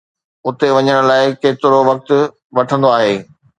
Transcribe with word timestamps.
اتي 0.47 0.67
وڃڻ 0.75 0.97
لاء 1.09 1.23
ڪيترو 1.41 1.79
وقت 1.89 2.07
وٺندو 2.57 2.89
آهي؟ 2.97 3.15